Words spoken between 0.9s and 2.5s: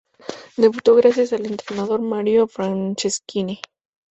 gracias al entrenador Mario